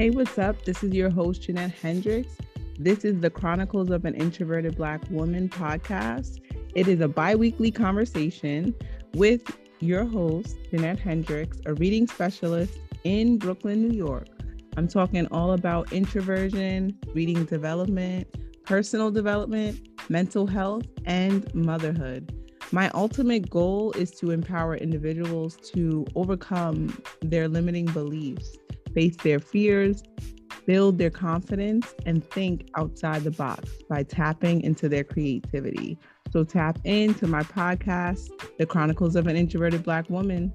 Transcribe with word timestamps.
Hey, 0.00 0.08
what's 0.08 0.38
up? 0.38 0.64
This 0.64 0.82
is 0.82 0.94
your 0.94 1.10
host, 1.10 1.42
Jeanette 1.42 1.72
Hendricks. 1.72 2.38
This 2.78 3.04
is 3.04 3.20
the 3.20 3.28
Chronicles 3.28 3.90
of 3.90 4.06
an 4.06 4.14
Introverted 4.14 4.74
Black 4.74 5.02
Woman 5.10 5.50
podcast. 5.50 6.40
It 6.74 6.88
is 6.88 7.02
a 7.02 7.08
bi 7.08 7.34
weekly 7.34 7.70
conversation 7.70 8.74
with 9.12 9.42
your 9.80 10.06
host, 10.06 10.56
Jeanette 10.70 11.00
Hendricks, 11.00 11.58
a 11.66 11.74
reading 11.74 12.06
specialist 12.06 12.78
in 13.04 13.36
Brooklyn, 13.36 13.86
New 13.86 13.94
York. 13.94 14.28
I'm 14.78 14.88
talking 14.88 15.26
all 15.26 15.52
about 15.52 15.92
introversion, 15.92 16.98
reading 17.14 17.44
development, 17.44 18.26
personal 18.64 19.10
development, 19.10 19.86
mental 20.08 20.46
health, 20.46 20.84
and 21.04 21.54
motherhood. 21.54 22.34
My 22.72 22.90
ultimate 22.94 23.50
goal 23.50 23.92
is 23.92 24.12
to 24.12 24.30
empower 24.30 24.76
individuals 24.76 25.56
to 25.74 26.06
overcome 26.14 27.02
their 27.20 27.48
limiting 27.48 27.84
beliefs 27.84 28.56
face 28.94 29.16
their 29.16 29.38
fears, 29.38 30.02
build 30.66 30.98
their 30.98 31.10
confidence, 31.10 31.94
and 32.06 32.28
think 32.30 32.68
outside 32.76 33.22
the 33.22 33.30
box 33.30 33.70
by 33.88 34.02
tapping 34.02 34.62
into 34.62 34.88
their 34.88 35.04
creativity. 35.04 35.98
So 36.30 36.44
tap 36.44 36.78
into 36.84 37.26
my 37.26 37.42
podcast, 37.42 38.30
The 38.58 38.66
Chronicles 38.66 39.16
of 39.16 39.26
an 39.26 39.36
Introverted 39.36 39.82
Black 39.82 40.08
Woman. 40.10 40.52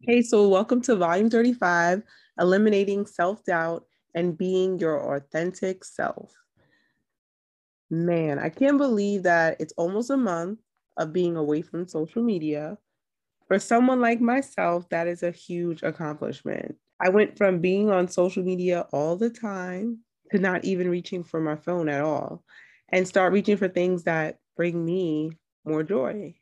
Hey, 0.00 0.22
so 0.22 0.48
welcome 0.48 0.82
to 0.82 0.96
Volume 0.96 1.30
35 1.30 2.02
Eliminating 2.38 3.06
Self 3.06 3.44
Doubt 3.44 3.86
and 4.14 4.36
Being 4.36 4.78
Your 4.78 5.16
Authentic 5.16 5.84
Self. 5.84 6.32
Man, 7.90 8.38
I 8.38 8.48
can't 8.48 8.78
believe 8.78 9.22
that 9.22 9.56
it's 9.60 9.72
almost 9.76 10.10
a 10.10 10.16
month 10.16 10.58
of 10.96 11.12
being 11.12 11.36
away 11.36 11.62
from 11.62 11.88
social 11.88 12.22
media. 12.22 12.78
For 13.48 13.58
someone 13.58 14.00
like 14.00 14.20
myself, 14.20 14.88
that 14.88 15.06
is 15.06 15.22
a 15.22 15.30
huge 15.30 15.82
accomplishment. 15.82 16.76
I 17.00 17.08
went 17.10 17.36
from 17.36 17.60
being 17.60 17.90
on 17.90 18.08
social 18.08 18.42
media 18.42 18.86
all 18.92 19.16
the 19.16 19.30
time 19.30 19.98
to 20.30 20.38
not 20.38 20.64
even 20.64 20.88
reaching 20.88 21.24
for 21.24 21.40
my 21.40 21.56
phone 21.56 21.88
at 21.88 22.00
all 22.00 22.42
and 22.90 23.06
start 23.06 23.32
reaching 23.32 23.56
for 23.56 23.68
things 23.68 24.04
that 24.04 24.38
bring 24.56 24.84
me 24.84 25.32
more 25.64 25.82
joy. 25.82 26.34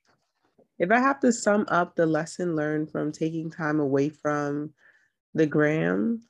If 0.78 0.90
I 0.90 0.98
have 0.98 1.20
to 1.20 1.32
sum 1.32 1.64
up 1.68 1.96
the 1.96 2.06
lesson 2.06 2.56
learned 2.56 2.90
from 2.90 3.12
taking 3.12 3.50
time 3.50 3.80
away 3.80 4.10
from 4.10 4.72
the 5.34 5.46
gram, 5.46 6.22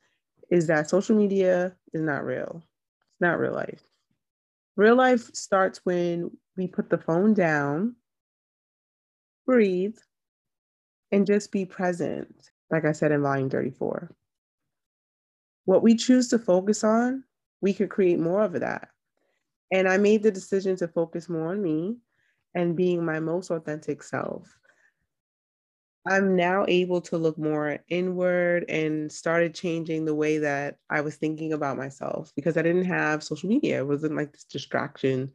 is 0.50 0.66
that 0.66 0.90
social 0.90 1.16
media 1.16 1.74
is 1.94 2.02
not 2.02 2.24
real. 2.24 2.62
It's 2.62 3.20
not 3.20 3.38
real 3.38 3.54
life. 3.54 3.82
Real 4.76 4.96
life 4.96 5.30
starts 5.34 5.80
when 5.84 6.30
we 6.56 6.66
put 6.66 6.90
the 6.90 6.98
phone 6.98 7.32
down 7.32 7.96
breathe, 9.46 9.96
and 11.12 11.26
just 11.26 11.52
be 11.52 11.64
present, 11.64 12.50
like 12.70 12.84
I 12.84 12.92
said 12.92 13.12
in 13.12 13.22
volume 13.22 13.50
34. 13.50 14.10
What 15.66 15.82
we 15.82 15.94
choose 15.94 16.28
to 16.28 16.38
focus 16.38 16.82
on, 16.82 17.24
we 17.60 17.72
could 17.72 17.90
create 17.90 18.18
more 18.18 18.42
of 18.42 18.52
that. 18.54 18.88
And 19.70 19.88
I 19.88 19.98
made 19.98 20.22
the 20.22 20.30
decision 20.30 20.76
to 20.76 20.88
focus 20.88 21.28
more 21.28 21.52
on 21.52 21.62
me 21.62 21.98
and 22.54 22.76
being 22.76 23.04
my 23.04 23.20
most 23.20 23.50
authentic 23.50 24.02
self. 24.02 24.58
I'm 26.06 26.34
now 26.34 26.64
able 26.66 27.00
to 27.02 27.16
look 27.16 27.38
more 27.38 27.78
inward 27.88 28.64
and 28.68 29.10
started 29.10 29.54
changing 29.54 30.04
the 30.04 30.14
way 30.14 30.38
that 30.38 30.78
I 30.90 31.00
was 31.00 31.14
thinking 31.14 31.52
about 31.52 31.76
myself 31.76 32.32
because 32.34 32.56
I 32.56 32.62
didn't 32.62 32.86
have 32.86 33.22
social 33.22 33.48
media. 33.48 33.78
It 33.78 33.86
wasn't 33.86 34.16
like 34.16 34.32
this 34.32 34.44
distraction 34.44 35.30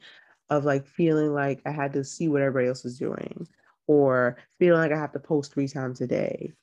of 0.50 0.66
like 0.66 0.86
feeling 0.86 1.34
like 1.34 1.62
I 1.66 1.72
had 1.72 1.94
to 1.94 2.04
see 2.04 2.28
what 2.28 2.42
everybody 2.42 2.68
else 2.68 2.84
was 2.84 3.00
doing 3.00 3.48
or 3.88 4.38
feeling 4.60 4.80
like 4.80 4.92
I 4.92 5.00
have 5.00 5.14
to 5.14 5.20
post 5.20 5.54
three 5.54 5.68
times 5.68 6.02
a 6.02 6.08
day. 6.08 6.54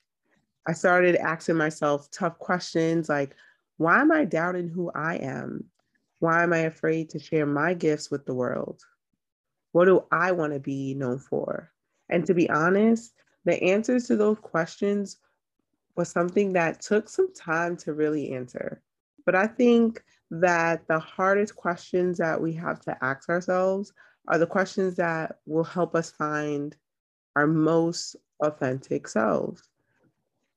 I 0.66 0.72
started 0.72 1.16
asking 1.16 1.56
myself 1.56 2.10
tough 2.10 2.38
questions 2.38 3.08
like, 3.08 3.34
why 3.76 4.00
am 4.00 4.12
I 4.12 4.24
doubting 4.24 4.68
who 4.68 4.90
I 4.94 5.16
am? 5.16 5.64
Why 6.20 6.42
am 6.42 6.52
I 6.52 6.60
afraid 6.60 7.10
to 7.10 7.18
share 7.18 7.46
my 7.46 7.74
gifts 7.74 8.10
with 8.10 8.24
the 8.24 8.34
world? 8.34 8.80
What 9.72 9.86
do 9.86 10.04
I 10.12 10.32
want 10.32 10.52
to 10.52 10.60
be 10.60 10.94
known 10.94 11.18
for? 11.18 11.70
And 12.08 12.24
to 12.26 12.34
be 12.34 12.48
honest, 12.48 13.12
the 13.44 13.62
answers 13.62 14.06
to 14.06 14.16
those 14.16 14.38
questions 14.38 15.18
was 15.96 16.08
something 16.08 16.52
that 16.52 16.80
took 16.80 17.08
some 17.08 17.32
time 17.34 17.76
to 17.78 17.92
really 17.92 18.32
answer. 18.32 18.80
But 19.26 19.34
I 19.34 19.46
think 19.46 20.02
that 20.30 20.86
the 20.88 20.98
hardest 20.98 21.56
questions 21.56 22.18
that 22.18 22.40
we 22.40 22.52
have 22.54 22.80
to 22.82 22.96
ask 23.04 23.28
ourselves 23.28 23.92
are 24.28 24.38
the 24.38 24.46
questions 24.46 24.96
that 24.96 25.36
will 25.46 25.64
help 25.64 25.94
us 25.94 26.10
find 26.10 26.76
our 27.36 27.46
most 27.46 28.16
authentic 28.42 29.08
selves. 29.08 29.62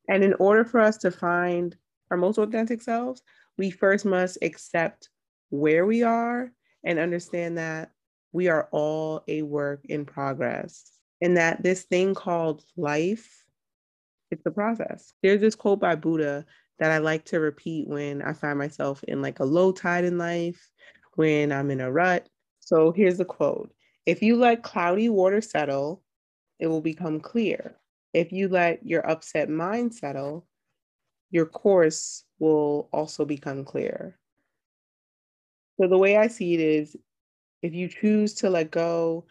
And 0.10 0.24
in 0.24 0.34
order 0.36 0.64
for 0.64 0.80
us 0.80 0.98
to 0.98 1.12
find 1.12 1.76
our 2.12 2.18
most 2.18 2.38
authentic 2.38 2.82
selves, 2.82 3.22
we 3.58 3.72
first 3.72 4.06
must 4.06 4.38
accept 4.42 5.10
where 5.50 5.86
we 5.86 6.04
are 6.04 6.52
and 6.84 7.00
understand 7.00 7.58
that 7.58 7.92
we 8.32 8.48
are 8.48 8.68
all 8.72 9.24
a 9.28 9.42
work 9.42 9.86
in 9.86 10.06
progress 10.06 10.92
and 11.22 11.38
that 11.38 11.64
this 11.64 11.84
thing 11.84 12.14
called 12.14 12.64
life 12.76 13.44
it's 14.30 14.46
a 14.46 14.52
process. 14.52 15.14
There's 15.24 15.42
this 15.42 15.56
quote 15.56 15.80
by 15.80 15.96
buddha 15.96 16.46
that 16.80 16.92
i 16.92 16.98
like 17.00 17.26
to 17.26 17.40
repeat 17.40 17.88
when 17.88 18.22
i 18.22 18.34
find 18.34 18.60
myself 18.60 19.04
in 19.08 19.22
like 19.22 19.40
a 19.40 19.46
low 19.46 19.72
tide 19.72 20.04
in 20.06 20.18
life 20.18 20.70
when 21.16 21.52
i'm 21.52 21.72
in 21.72 21.82
a 21.82 21.92
rut. 21.92 22.28
So 22.60 22.92
here's 22.92 23.18
the 23.18 23.26
quote. 23.26 23.74
If 24.06 24.22
you 24.22 24.36
let 24.36 24.64
cloudy 24.64 25.10
water 25.10 25.42
settle 25.42 26.04
it 26.60 26.68
will 26.68 26.82
become 26.82 27.20
clear. 27.20 27.76
If 28.14 28.32
you 28.32 28.48
let 28.48 28.86
your 28.86 29.08
upset 29.10 29.50
mind 29.50 29.94
settle, 29.94 30.48
your 31.30 31.46
course 31.46 32.24
will 32.40 32.90
also 32.92 33.26
become 33.26 33.64
clear. 33.64 34.18
So, 35.80 35.88
the 35.88 35.98
way 35.98 36.18
I 36.18 36.28
see 36.28 36.54
it 36.54 36.60
is 36.60 36.96
if 37.62 37.74
you 37.74 37.88
choose 37.88 38.34
to 38.36 38.50
let 38.50 38.72
go 38.72 39.26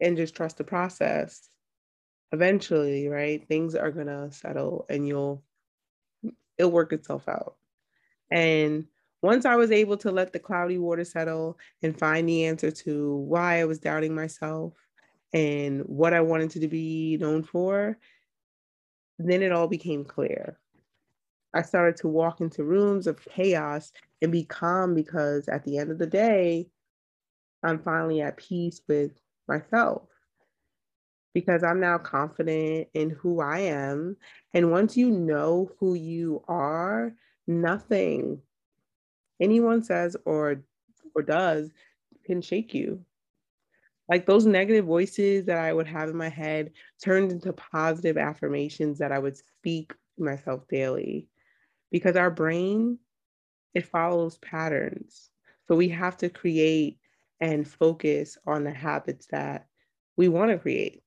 and 0.00 0.16
just 0.16 0.34
trust 0.34 0.58
the 0.58 0.64
process, 0.64 1.48
eventually, 2.32 3.08
right, 3.08 3.46
things 3.46 3.74
are 3.74 3.92
going 3.92 4.06
to 4.08 4.30
settle 4.32 4.86
and 4.88 5.06
you'll, 5.06 5.44
it'll 6.58 6.72
work 6.72 6.92
itself 6.92 7.28
out. 7.28 7.56
And 8.30 8.86
once 9.22 9.44
I 9.44 9.56
was 9.56 9.70
able 9.70 9.96
to 9.98 10.10
let 10.10 10.32
the 10.32 10.38
cloudy 10.38 10.78
water 10.78 11.04
settle 11.04 11.58
and 11.82 11.98
find 11.98 12.28
the 12.28 12.44
answer 12.44 12.70
to 12.70 13.16
why 13.16 13.60
I 13.60 13.64
was 13.64 13.78
doubting 13.78 14.14
myself, 14.14 14.74
and 15.34 15.80
what 15.80 16.14
I 16.14 16.20
wanted 16.20 16.50
to 16.50 16.68
be 16.68 17.18
known 17.20 17.42
for, 17.42 17.98
then 19.18 19.42
it 19.42 19.52
all 19.52 19.66
became 19.66 20.04
clear. 20.04 20.58
I 21.52 21.62
started 21.62 21.96
to 21.98 22.08
walk 22.08 22.40
into 22.40 22.64
rooms 22.64 23.06
of 23.08 23.24
chaos 23.24 23.92
and 24.22 24.30
be 24.30 24.44
calm 24.44 24.94
because 24.94 25.48
at 25.48 25.64
the 25.64 25.78
end 25.78 25.90
of 25.90 25.98
the 25.98 26.06
day, 26.06 26.68
I'm 27.64 27.80
finally 27.80 28.20
at 28.20 28.36
peace 28.36 28.80
with 28.88 29.10
myself 29.48 30.02
because 31.32 31.64
I'm 31.64 31.80
now 31.80 31.98
confident 31.98 32.88
in 32.94 33.10
who 33.10 33.40
I 33.40 33.58
am. 33.60 34.16
And 34.52 34.70
once 34.70 34.96
you 34.96 35.10
know 35.10 35.70
who 35.80 35.94
you 35.94 36.44
are, 36.46 37.12
nothing 37.46 38.40
anyone 39.40 39.82
says 39.82 40.16
or 40.24 40.62
or 41.14 41.22
does 41.22 41.70
can 42.24 42.40
shake 42.40 42.72
you 42.72 43.04
like 44.08 44.26
those 44.26 44.46
negative 44.46 44.84
voices 44.84 45.46
that 45.46 45.58
I 45.58 45.72
would 45.72 45.86
have 45.86 46.10
in 46.10 46.16
my 46.16 46.28
head 46.28 46.72
turned 47.02 47.32
into 47.32 47.52
positive 47.52 48.16
affirmations 48.18 48.98
that 48.98 49.12
I 49.12 49.18
would 49.18 49.36
speak 49.36 49.94
to 50.16 50.24
myself 50.24 50.68
daily. 50.68 51.28
Because 51.90 52.16
our 52.16 52.30
brain, 52.30 52.98
it 53.72 53.86
follows 53.86 54.38
patterns. 54.38 55.30
So 55.68 55.74
we 55.74 55.88
have 55.88 56.16
to 56.18 56.28
create 56.28 56.98
and 57.40 57.66
focus 57.66 58.36
on 58.46 58.64
the 58.64 58.72
habits 58.72 59.26
that 59.30 59.66
we 60.16 60.28
want 60.28 60.50
to 60.50 60.58
create. 60.58 61.02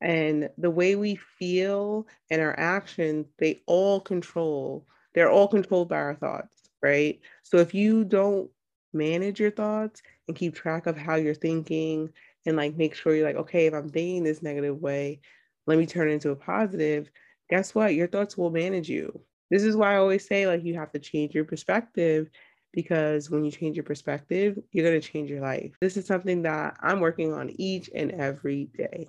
And 0.00 0.50
the 0.58 0.70
way 0.70 0.96
we 0.96 1.14
feel 1.14 2.08
and 2.30 2.42
our 2.42 2.58
actions, 2.58 3.26
they 3.38 3.62
all 3.66 4.00
control, 4.00 4.86
they're 5.14 5.30
all 5.30 5.46
controlled 5.46 5.88
by 5.88 5.96
our 5.96 6.16
thoughts, 6.16 6.70
right? 6.82 7.20
So 7.44 7.58
if 7.58 7.72
you 7.72 8.04
don't 8.04 8.50
manage 8.92 9.40
your 9.40 9.50
thoughts 9.50 10.02
and 10.28 10.36
keep 10.36 10.54
track 10.54 10.86
of 10.86 10.96
how 10.96 11.16
you're 11.16 11.34
thinking 11.34 12.12
and 12.46 12.56
like 12.56 12.76
make 12.76 12.94
sure 12.94 13.14
you're 13.14 13.26
like, 13.26 13.36
okay, 13.36 13.66
if 13.66 13.74
I'm 13.74 13.88
thinking 13.88 14.24
this 14.24 14.42
negative 14.42 14.80
way, 14.80 15.20
let 15.66 15.78
me 15.78 15.86
turn 15.86 16.08
it 16.08 16.12
into 16.12 16.30
a 16.30 16.36
positive. 16.36 17.10
Guess 17.50 17.74
what? 17.74 17.94
Your 17.94 18.08
thoughts 18.08 18.36
will 18.36 18.50
manage 18.50 18.88
you. 18.88 19.20
This 19.50 19.62
is 19.62 19.76
why 19.76 19.94
I 19.94 19.98
always 19.98 20.26
say, 20.26 20.46
like, 20.46 20.64
you 20.64 20.74
have 20.74 20.92
to 20.92 20.98
change 20.98 21.34
your 21.34 21.44
perspective 21.44 22.30
because 22.72 23.28
when 23.28 23.44
you 23.44 23.50
change 23.50 23.76
your 23.76 23.84
perspective, 23.84 24.58
you're 24.72 24.88
going 24.88 25.00
to 25.00 25.06
change 25.06 25.30
your 25.30 25.42
life. 25.42 25.72
This 25.80 25.96
is 25.96 26.06
something 26.06 26.42
that 26.42 26.76
I'm 26.80 27.00
working 27.00 27.32
on 27.34 27.50
each 27.60 27.90
and 27.94 28.12
every 28.12 28.70
day. 28.76 29.08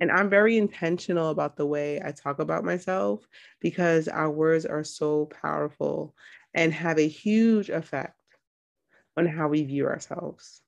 And 0.00 0.10
I'm 0.10 0.30
very 0.30 0.56
intentional 0.56 1.30
about 1.30 1.56
the 1.56 1.66
way 1.66 2.00
I 2.04 2.12
talk 2.12 2.38
about 2.38 2.64
myself 2.64 3.28
because 3.60 4.08
our 4.08 4.30
words 4.30 4.66
are 4.66 4.84
so 4.84 5.26
powerful 5.26 6.14
and 6.54 6.72
have 6.72 6.98
a 6.98 7.06
huge 7.06 7.68
effect 7.68 8.16
on 9.16 9.26
how 9.26 9.48
we 9.48 9.64
view 9.64 9.86
ourselves. 9.86 10.60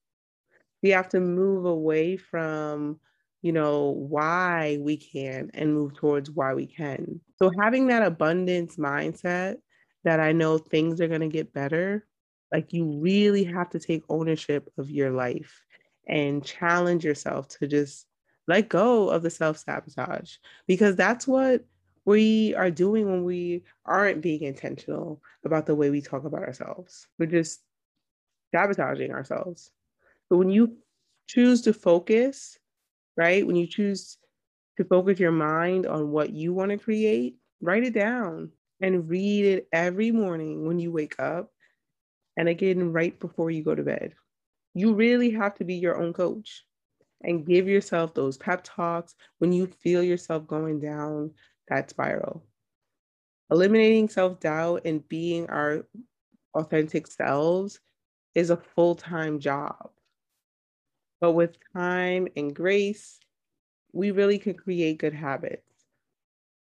We 0.83 0.91
have 0.91 1.09
to 1.11 1.21
move 1.21 1.65
away 1.65 2.17
from 2.17 3.01
you 3.45 3.53
know, 3.53 3.91
why 3.91 4.79
we 4.81 4.97
can 4.97 5.51
and 5.53 5.75
move 5.75 5.93
towards 5.93 6.31
why 6.31 6.55
we 6.55 6.65
can. 6.65 7.21
So 7.39 7.53
having 7.61 7.89
that 7.89 8.03
abundance 8.03 8.77
mindset 8.77 9.57
that 10.03 10.19
I 10.19 10.33
know 10.33 10.57
things 10.57 10.99
are 10.99 11.09
going 11.09 11.21
to 11.21 11.29
get 11.29 11.53
better, 11.53 12.07
like 12.51 12.73
you 12.73 12.91
really 13.03 13.45
have 13.45 13.69
to 13.71 13.79
take 13.79 14.03
ownership 14.09 14.71
of 14.79 14.89
your 14.89 15.11
life 15.11 15.63
and 16.09 16.43
challenge 16.43 17.05
yourself 17.05 17.49
to 17.49 17.67
just 17.67 18.07
let 18.49 18.71
go 18.71 19.11
of 19.11 19.23
the 19.23 19.29
self 19.29 19.59
sabotage 19.59 20.37
because 20.67 20.97
that's 20.97 21.29
what 21.29 21.67
we 22.07 22.55
are 22.55 22.71
doing 22.71 23.11
when 23.11 23.25
we 23.25 23.65
aren't 23.85 24.23
being 24.23 24.41
intentional 24.41 25.21
about 25.45 25.67
the 25.67 25.75
way 25.75 25.91
we 25.91 26.01
talk 26.01 26.25
about 26.25 26.45
ourselves. 26.45 27.09
We're 27.19 27.27
just 27.27 27.61
sabotaging 28.55 29.13
ourselves. 29.13 29.71
But 30.31 30.39
when 30.39 30.51
you 30.51 30.77
choose 31.29 31.63
to 31.63 31.73
focus 31.73 32.59
right? 33.17 33.47
When 33.47 33.57
you 33.57 33.67
choose 33.67 34.19
to 34.77 34.85
focus 34.85 35.21
your 35.21 35.33
mind 35.33 35.87
on 35.87 36.11
what 36.11 36.31
you 36.31 36.53
want 36.53 36.71
to 36.71 36.79
create, 36.79 37.37
write 37.61 37.85
it 37.85 37.95
down 37.95 38.51
and 38.81 39.09
read 39.09 39.45
it 39.45 39.69
every 39.73 40.11
morning 40.11 40.67
when 40.67 40.79
you 40.79 40.93
wake 40.93 41.19
up 41.19 41.53
and 42.37 42.49
again 42.49 42.93
right 42.93 43.19
before 43.21 43.51
you 43.51 43.63
go 43.63 43.75
to 43.75 43.83
bed. 43.83 44.15
You 44.75 44.95
really 44.95 45.31
have 45.31 45.55
to 45.57 45.65
be 45.65 45.75
your 45.77 46.01
own 46.01 46.13
coach 46.13 46.65
and 47.23 47.47
give 47.47 47.69
yourself 47.69 48.15
those 48.15 48.37
pep 48.37 48.63
talks 48.65 49.15
when 49.39 49.53
you 49.53 49.67
feel 49.67 50.03
yourself 50.03 50.47
going 50.47 50.81
down 50.81 51.33
that 51.69 51.91
spiral. 51.91 52.45
Eliminating 53.51 54.09
self 54.09 54.41
doubt 54.41 54.83
and 54.85 55.07
being 55.09 55.49
our 55.49 55.87
authentic 56.55 57.07
selves 57.07 57.81
is 58.35 58.51
a 58.51 58.57
full 58.57 58.95
time 58.95 59.39
job. 59.39 59.91
But 61.21 61.33
with 61.33 61.57
time 61.75 62.29
and 62.37 62.55
grace, 62.55 63.19
we 63.93 64.11
really 64.11 64.39
can 64.39 64.55
create 64.55 64.99
good 64.99 65.15
habits 65.15 65.63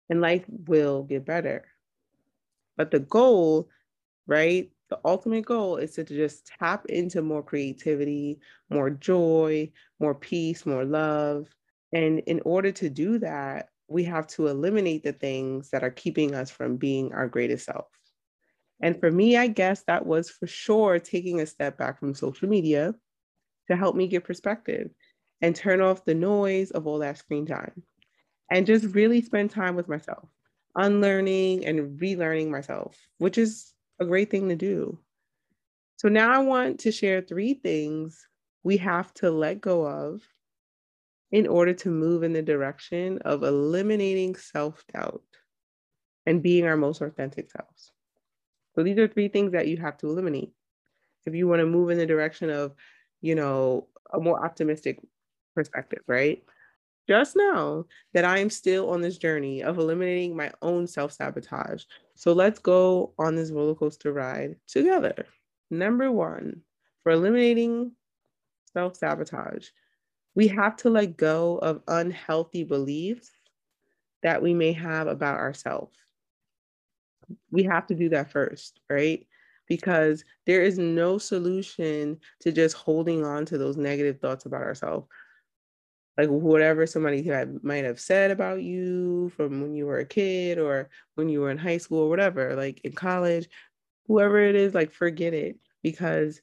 and 0.08 0.20
life 0.20 0.44
will 0.48 1.02
get 1.02 1.24
better. 1.24 1.64
But 2.76 2.90
the 2.90 3.00
goal, 3.00 3.68
right? 4.26 4.70
The 4.90 5.00
ultimate 5.04 5.46
goal 5.46 5.76
is 5.76 5.92
to 5.92 6.04
just 6.04 6.46
tap 6.58 6.86
into 6.86 7.22
more 7.22 7.42
creativity, 7.42 8.38
more 8.70 8.90
joy, 8.90 9.72
more 9.98 10.14
peace, 10.14 10.66
more 10.66 10.84
love. 10.84 11.48
And 11.92 12.20
in 12.20 12.40
order 12.44 12.72
to 12.72 12.90
do 12.90 13.18
that, 13.18 13.70
we 13.88 14.04
have 14.04 14.26
to 14.28 14.48
eliminate 14.48 15.02
the 15.02 15.12
things 15.12 15.70
that 15.70 15.84
are 15.84 15.90
keeping 15.90 16.34
us 16.34 16.50
from 16.50 16.76
being 16.76 17.12
our 17.12 17.28
greatest 17.28 17.66
self. 17.66 17.86
And 18.84 19.00
for 19.00 19.10
me, 19.10 19.38
I 19.38 19.46
guess 19.46 19.82
that 19.84 20.04
was 20.04 20.28
for 20.28 20.46
sure 20.46 20.98
taking 20.98 21.40
a 21.40 21.46
step 21.46 21.78
back 21.78 21.98
from 21.98 22.12
social 22.12 22.50
media 22.50 22.94
to 23.70 23.76
help 23.76 23.96
me 23.96 24.06
get 24.08 24.24
perspective 24.24 24.90
and 25.40 25.56
turn 25.56 25.80
off 25.80 26.04
the 26.04 26.14
noise 26.14 26.70
of 26.70 26.86
all 26.86 26.98
that 26.98 27.16
screen 27.16 27.46
time 27.46 27.82
and 28.50 28.66
just 28.66 28.94
really 28.94 29.22
spend 29.22 29.50
time 29.50 29.74
with 29.74 29.88
myself, 29.88 30.28
unlearning 30.76 31.64
and 31.64 31.98
relearning 31.98 32.50
myself, 32.50 32.94
which 33.16 33.38
is 33.38 33.72
a 34.00 34.04
great 34.04 34.30
thing 34.30 34.50
to 34.50 34.54
do. 34.54 34.98
So 35.96 36.10
now 36.10 36.30
I 36.34 36.40
want 36.40 36.80
to 36.80 36.92
share 36.92 37.22
three 37.22 37.54
things 37.54 38.28
we 38.64 38.76
have 38.76 39.14
to 39.14 39.30
let 39.30 39.62
go 39.62 39.86
of 39.86 40.20
in 41.32 41.46
order 41.46 41.72
to 41.72 41.90
move 41.90 42.22
in 42.22 42.34
the 42.34 42.42
direction 42.42 43.16
of 43.24 43.44
eliminating 43.44 44.36
self 44.36 44.84
doubt 44.92 45.22
and 46.26 46.42
being 46.42 46.66
our 46.66 46.76
most 46.76 47.00
authentic 47.00 47.50
selves. 47.50 47.93
So 48.74 48.82
these 48.82 48.98
are 48.98 49.08
three 49.08 49.28
things 49.28 49.52
that 49.52 49.68
you 49.68 49.76
have 49.78 49.96
to 49.98 50.08
eliminate 50.08 50.52
if 51.26 51.34
you 51.34 51.48
want 51.48 51.60
to 51.60 51.66
move 51.66 51.90
in 51.90 51.98
the 51.98 52.06
direction 52.06 52.50
of 52.50 52.74
you 53.24 53.34
know, 53.34 53.88
a 54.12 54.20
more 54.20 54.44
optimistic 54.44 55.00
perspective, 55.54 56.02
right? 56.06 56.44
Just 57.08 57.36
know 57.36 57.86
that 58.12 58.26
I 58.26 58.38
am 58.38 58.50
still 58.50 58.90
on 58.90 59.00
this 59.00 59.16
journey 59.16 59.62
of 59.62 59.78
eliminating 59.78 60.36
my 60.36 60.52
own 60.60 60.86
self 60.86 61.10
sabotage. 61.10 61.84
So 62.14 62.34
let's 62.34 62.58
go 62.58 63.14
on 63.18 63.34
this 63.34 63.50
roller 63.50 63.74
coaster 63.74 64.12
ride 64.12 64.56
together. 64.68 65.24
Number 65.70 66.12
one, 66.12 66.60
for 67.02 67.12
eliminating 67.12 67.92
self 68.74 68.94
sabotage, 68.94 69.68
we 70.34 70.46
have 70.48 70.76
to 70.78 70.90
let 70.90 71.16
go 71.16 71.56
of 71.58 71.80
unhealthy 71.88 72.62
beliefs 72.62 73.30
that 74.22 74.42
we 74.42 74.52
may 74.52 74.72
have 74.72 75.06
about 75.06 75.38
ourselves. 75.38 75.96
We 77.50 77.62
have 77.64 77.86
to 77.88 77.94
do 77.94 78.08
that 78.10 78.30
first, 78.30 78.80
right? 78.88 79.26
because 79.66 80.24
there 80.46 80.62
is 80.62 80.78
no 80.78 81.18
solution 81.18 82.18
to 82.40 82.52
just 82.52 82.76
holding 82.76 83.24
on 83.24 83.46
to 83.46 83.58
those 83.58 83.76
negative 83.76 84.20
thoughts 84.20 84.46
about 84.46 84.62
ourselves. 84.62 85.06
Like 86.16 86.28
whatever 86.28 86.86
somebody 86.86 87.28
might 87.62 87.84
have 87.84 87.98
said 87.98 88.30
about 88.30 88.62
you 88.62 89.32
from 89.36 89.60
when 89.60 89.74
you 89.74 89.86
were 89.86 89.98
a 89.98 90.04
kid 90.04 90.58
or 90.58 90.88
when 91.16 91.28
you 91.28 91.40
were 91.40 91.50
in 91.50 91.58
high 91.58 91.78
school 91.78 92.00
or 92.00 92.08
whatever, 92.08 92.54
like 92.54 92.80
in 92.84 92.92
college, 92.92 93.48
whoever 94.06 94.38
it 94.38 94.54
is, 94.54 94.74
like 94.74 94.92
forget 94.92 95.34
it 95.34 95.56
because 95.82 96.40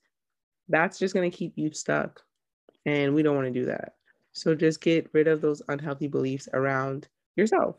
that's 0.67 0.99
just 0.99 1.13
going 1.13 1.29
to 1.29 1.35
keep 1.37 1.53
you 1.55 1.71
stuck. 1.71 2.21
And 2.85 3.13
we 3.13 3.23
don't 3.23 3.35
want 3.35 3.47
to 3.47 3.59
do 3.59 3.67
that. 3.67 3.93
So 4.33 4.55
just 4.55 4.81
get 4.81 5.09
rid 5.13 5.27
of 5.27 5.39
those 5.39 5.61
unhealthy 5.69 6.07
beliefs 6.07 6.49
around 6.53 7.07
yourself. 7.37 7.77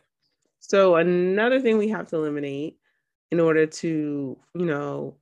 So 0.60 0.96
another 0.96 1.60
thing 1.60 1.76
we 1.76 1.88
have 1.88 2.08
to 2.08 2.16
eliminate 2.16 2.78
in 3.32 3.40
order 3.40 3.66
to, 3.66 4.38
you 4.54 4.66
know, 4.66 5.16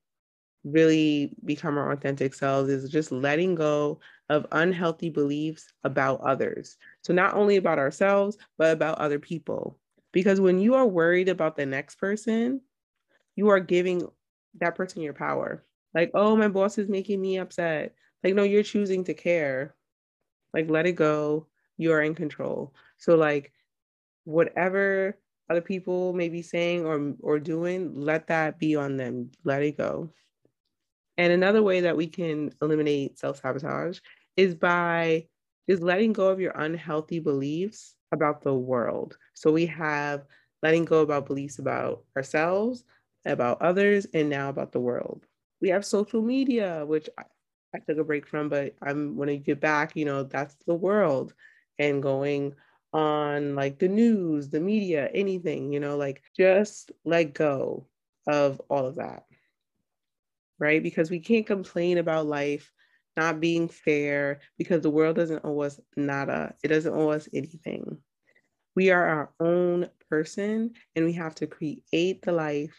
really 0.65 1.33
become 1.45 1.79
our 1.79 1.93
authentic 1.93 2.35
selves 2.35 2.69
is 2.69 2.91
just 2.91 3.13
letting 3.13 3.55
go 3.55 4.01
of 4.29 4.47
unhealthy 4.51 5.09
beliefs 5.09 5.73
about 5.85 6.21
others. 6.21 6.77
So, 7.03 7.15
not 7.15 7.35
only 7.35 7.57
about 7.57 7.79
ourselves, 7.79 8.37
but 8.59 8.73
about 8.73 8.99
other 8.99 9.21
people. 9.21 9.79
Because 10.13 10.41
when 10.41 10.59
you 10.59 10.75
are 10.75 10.87
worried 10.87 11.29
about 11.29 11.55
the 11.55 11.65
next 11.65 11.99
person, 11.99 12.61
you 13.37 13.49
are 13.49 13.61
giving 13.61 14.07
that 14.59 14.75
person 14.75 15.03
your 15.03 15.15
power. 15.15 15.65
Like, 15.95 16.11
oh, 16.13 16.37
my 16.37 16.49
boss 16.49 16.79
is 16.79 16.89
making 16.89 17.21
me 17.21 17.39
upset. 17.39 17.95
Like, 18.25 18.35
no, 18.35 18.43
you're 18.43 18.65
choosing 18.65 19.05
to 19.05 19.15
care. 19.15 19.77
Like, 20.53 20.69
let 20.69 20.87
it 20.87 20.97
go. 20.97 21.47
You 21.77 21.93
are 21.93 22.03
in 22.03 22.17
control. 22.17 22.75
So, 22.99 23.15
like, 23.15 23.53
whatever 24.25 25.17
other 25.51 25.61
people 25.61 26.13
may 26.13 26.29
be 26.29 26.43
saying 26.43 26.87
or 26.87 27.15
or 27.21 27.39
doing, 27.41 28.01
let 28.01 28.29
that 28.29 28.59
be 28.59 28.77
on 28.77 28.97
them. 28.97 29.31
Let 29.45 29.63
it 29.63 29.77
go. 29.77 30.11
And 31.19 31.33
another 31.33 31.63
way 31.63 31.81
that 31.81 31.97
we 31.97 32.07
can 32.07 32.53
eliminate 32.63 33.19
self 33.19 33.41
sabotage 33.41 33.99
is 34.37 34.55
by 34.55 35.27
just 35.69 35.83
letting 35.83 36.13
go 36.13 36.29
of 36.29 36.41
your 36.41 36.53
unhealthy 36.53 37.19
beliefs 37.19 37.97
about 38.13 38.43
the 38.43 38.55
world. 38.55 39.19
So 39.35 39.53
we 39.53 39.67
have 39.67 40.25
letting 40.63 40.85
go 40.85 41.01
about 41.01 41.27
beliefs 41.27 41.59
about 41.59 42.05
ourselves, 42.17 42.85
about 43.27 43.61
others, 43.61 44.07
and 44.15 44.31
now 44.31 44.49
about 44.49 44.73
the 44.73 44.81
world. 44.81 45.27
We 45.61 45.69
have 45.71 45.85
social 45.85 46.23
media, 46.23 46.85
which 46.87 47.09
I, 47.19 47.25
I 47.75 47.79
took 47.81 47.99
a 47.99 48.05
break 48.05 48.27
from, 48.27 48.49
but 48.49 48.75
I'm 48.83 49.17
when 49.17 49.29
I 49.29 49.37
get 49.37 49.61
back, 49.61 49.97
you 49.97 50.05
know, 50.05 50.23
that's 50.23 50.55
the 50.67 50.75
world 50.75 51.35
and 51.79 52.03
going 52.03 52.55
on 52.93 53.55
like 53.55 53.79
the 53.79 53.89
news, 53.89 54.51
the 54.51 54.61
media, 54.61 55.09
anything, 55.15 55.73
you 55.73 55.81
know, 55.81 55.97
like 55.97 56.23
just 56.37 56.93
let 57.05 57.35
go 57.35 57.87
of 58.27 58.61
all 58.69 58.87
of 58.87 58.97
that 58.97 59.25
right? 60.61 60.83
Because 60.83 61.11
we 61.11 61.19
can't 61.19 61.47
complain 61.47 61.99
about 61.99 62.27
life 62.27 62.71
not 63.17 63.41
being 63.41 63.67
fair 63.69 64.41
because 64.57 64.83
the 64.83 64.91
world 64.91 65.17
doesn't 65.17 65.45
owe 65.45 65.61
us 65.61 65.81
nada. 65.97 66.55
It 66.63 66.69
doesn't 66.69 66.95
owe 66.95 67.11
us 67.11 67.29
anything. 67.35 67.99
We 68.77 68.91
are 68.91 69.05
our 69.05 69.31
own 69.41 69.89
person 70.09 70.75
and 70.95 71.05
we 71.05 71.13
have 71.15 71.35
to 71.37 71.47
create 71.47 72.23
the 72.23 72.33
life 72.33 72.77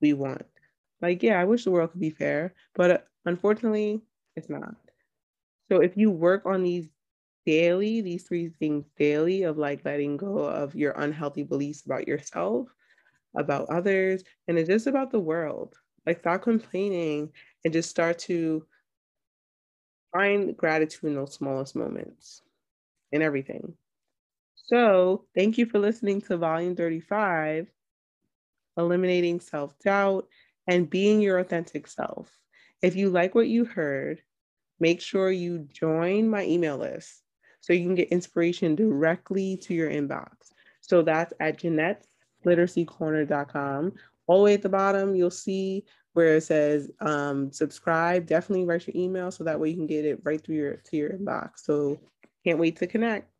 we 0.00 0.12
want. 0.12 0.46
Like, 1.02 1.22
yeah, 1.22 1.40
I 1.40 1.44
wish 1.44 1.64
the 1.64 1.70
world 1.70 1.92
could 1.92 2.00
be 2.00 2.10
fair, 2.10 2.54
but 2.74 2.90
uh, 2.90 2.98
unfortunately, 3.24 4.02
it's 4.36 4.48
not. 4.48 4.74
So 5.70 5.80
if 5.80 5.96
you 5.96 6.10
work 6.10 6.46
on 6.46 6.62
these 6.62 6.88
daily, 7.48 8.02
these 8.02 8.24
three 8.24 8.50
things 8.58 8.84
daily 8.98 9.44
of 9.44 9.56
like 9.56 9.82
letting 9.82 10.18
go 10.18 10.40
of 10.40 10.74
your 10.74 10.92
unhealthy 10.92 11.42
beliefs 11.42 11.82
about 11.86 12.06
yourself, 12.06 12.68
about 13.34 13.70
others, 13.70 14.22
and 14.46 14.58
it's 14.58 14.68
just 14.68 14.86
about 14.86 15.10
the 15.10 15.18
world, 15.18 15.74
like 16.04 16.20
stop 16.20 16.42
complaining 16.42 17.32
and 17.64 17.72
just 17.72 17.88
start 17.88 18.18
to 18.18 18.66
find 20.12 20.58
gratitude 20.58 21.04
in 21.04 21.14
those 21.14 21.32
smallest 21.32 21.74
moments 21.74 22.42
in 23.12 23.22
everything. 23.22 23.72
So, 24.56 25.24
thank 25.34 25.56
you 25.56 25.64
for 25.64 25.78
listening 25.78 26.20
to 26.22 26.36
volume 26.36 26.76
35 26.76 27.66
Eliminating 28.76 29.40
Self 29.40 29.78
Doubt 29.78 30.28
and 30.66 30.90
Being 30.90 31.22
Your 31.22 31.38
Authentic 31.38 31.86
Self. 31.86 32.30
If 32.82 32.94
you 32.94 33.08
like 33.08 33.34
what 33.34 33.48
you 33.48 33.64
heard, 33.64 34.20
make 34.78 35.00
sure 35.00 35.30
you 35.30 35.66
join 35.72 36.28
my 36.28 36.44
email 36.44 36.76
list 36.76 37.22
so 37.60 37.72
you 37.72 37.84
can 37.84 37.94
get 37.94 38.08
inspiration 38.08 38.74
directly 38.74 39.56
to 39.58 39.74
your 39.74 39.90
inbox. 39.90 40.32
So 40.80 41.02
that's 41.02 41.32
at 41.40 41.60
Jeanette'sLiteracyCorner.com 41.60 43.92
all 44.28 44.38
the 44.38 44.44
way 44.44 44.54
at 44.54 44.62
the 44.62 44.68
bottom, 44.68 45.16
you'll 45.16 45.30
see 45.30 45.84
where 46.12 46.36
it 46.36 46.42
says 46.42 46.90
um, 47.00 47.50
subscribe. 47.50 48.26
Definitely 48.26 48.66
write 48.66 48.86
your 48.86 48.96
email 48.96 49.30
so 49.30 49.42
that 49.44 49.58
way 49.58 49.70
you 49.70 49.76
can 49.76 49.86
get 49.86 50.04
it 50.04 50.20
right 50.22 50.42
through 50.42 50.56
your 50.56 50.76
to 50.76 50.96
your 50.96 51.10
inbox. 51.10 51.64
So 51.64 51.98
can't 52.44 52.58
wait 52.58 52.76
to 52.76 52.86
connect. 52.86 53.32